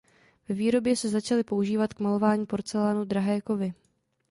[0.49, 3.73] Ve výrobě se začaly používat k malování porcelánu drahé kovy.